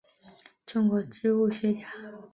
[0.65, 1.85] 中国植物学家。